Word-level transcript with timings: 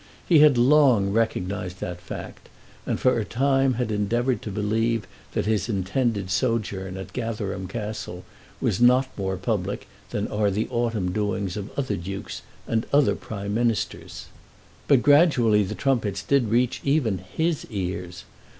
He 0.27 0.39
had 0.39 0.57
long 0.57 1.11
recognised 1.11 1.79
that 1.79 2.01
fact, 2.01 2.49
and 2.87 2.99
for 2.99 3.19
a 3.19 3.23
time 3.23 3.75
endeavoured 3.79 4.41
to 4.41 4.49
believe 4.49 5.05
that 5.33 5.45
his 5.45 5.69
intended 5.69 6.31
sojourn 6.31 6.97
at 6.97 7.13
Gatherum 7.13 7.67
Castle 7.67 8.23
was 8.59 8.81
not 8.81 9.15
more 9.15 9.37
public 9.37 9.87
than 10.09 10.27
are 10.29 10.49
the 10.49 10.67
autumn 10.69 11.11
doings 11.11 11.55
of 11.55 11.69
other 11.77 11.97
dukes 11.97 12.41
and 12.65 12.87
other 12.91 13.13
prime 13.15 13.53
ministers. 13.53 14.25
But 14.87 15.03
gradually 15.03 15.61
the 15.61 15.75
trumpets 15.75 16.23
did 16.23 16.49
reach 16.49 16.81
even 16.83 17.19
his 17.19 17.67
ears. 17.69 18.23